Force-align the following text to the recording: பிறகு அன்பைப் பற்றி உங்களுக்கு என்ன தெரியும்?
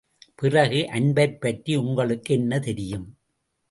பிறகு 0.35 0.79
அன்பைப் 0.89 1.41
பற்றி 1.41 1.75
உங்களுக்கு 1.75 2.33
என்ன 2.33 2.59
தெரியும்? 2.59 3.07